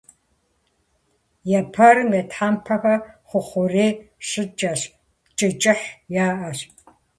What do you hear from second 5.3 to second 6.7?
кӏы кӏыхь яӏэщ.